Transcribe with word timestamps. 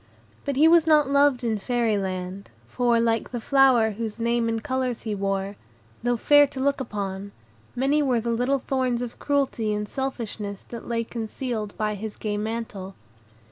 But 0.45 0.55
he 0.55 0.67
was 0.67 0.87
not 0.87 1.11
loved 1.11 1.43
in 1.43 1.59
Fairy 1.59 1.95
Land, 1.95 2.49
for, 2.67 2.99
like 2.99 3.29
the 3.29 3.39
flower 3.39 3.91
whose 3.91 4.17
name 4.17 4.49
and 4.49 4.63
colors 4.63 5.03
he 5.03 5.13
wore, 5.13 5.57
though 6.01 6.17
fair 6.17 6.47
to 6.47 6.59
look 6.59 6.81
upon, 6.81 7.33
many 7.75 8.01
were 8.01 8.19
the 8.19 8.31
little 8.31 8.57
thorns 8.57 9.03
of 9.03 9.19
cruelty 9.19 9.71
and 9.75 9.87
selfishness 9.87 10.63
that 10.69 10.87
lay 10.87 11.03
concealed 11.03 11.77
by 11.77 11.93
his 11.93 12.17
gay 12.17 12.35
mantle. 12.37 12.95